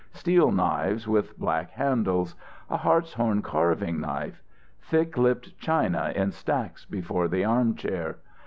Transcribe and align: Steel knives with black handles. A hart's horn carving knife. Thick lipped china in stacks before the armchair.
Steel 0.13 0.51
knives 0.51 1.07
with 1.07 1.37
black 1.37 1.69
handles. 1.69 2.33
A 2.71 2.77
hart's 2.77 3.13
horn 3.13 3.43
carving 3.43 3.99
knife. 4.01 4.41
Thick 4.81 5.15
lipped 5.15 5.55
china 5.59 6.11
in 6.15 6.31
stacks 6.31 6.85
before 6.85 7.27
the 7.27 7.45
armchair. 7.45 8.17